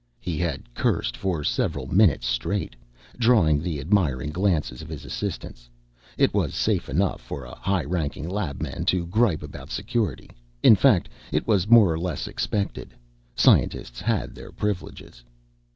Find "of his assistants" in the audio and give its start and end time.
4.81-5.69